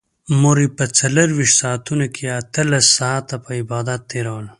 مور 0.41 0.57
يې 0.63 0.69
په 0.77 0.83
څلرويشت 0.97 1.55
ساعتونو 1.61 2.05
کې 2.15 2.23
اتلس 2.39 2.85
ساعته 2.97 3.35
په 3.43 3.49
عبادت 3.61 4.01
تېرول. 4.11 4.45